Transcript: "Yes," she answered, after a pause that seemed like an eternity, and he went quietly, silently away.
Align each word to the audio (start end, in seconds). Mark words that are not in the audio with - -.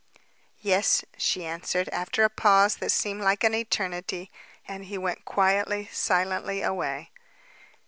"Yes," 0.61 1.05
she 1.15 1.45
answered, 1.45 1.87
after 1.89 2.23
a 2.23 2.29
pause 2.31 2.77
that 2.77 2.91
seemed 2.91 3.21
like 3.21 3.43
an 3.43 3.53
eternity, 3.53 4.31
and 4.67 4.85
he 4.85 4.97
went 4.97 5.25
quietly, 5.25 5.89
silently 5.91 6.63
away. 6.63 7.11